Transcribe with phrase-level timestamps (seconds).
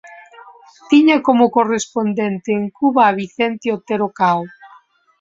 [0.89, 4.43] Tiña como correspondente en Cuba a Vicente Otero Cao.